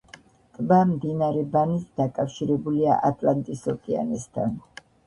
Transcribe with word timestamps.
ტბა 0.57 0.79
მდინარე 0.93 1.43
ბანით 1.57 1.85
დაკავშირებულია 2.01 2.99
ატლანტის 3.13 3.65
ოკეანესთან. 3.77 4.63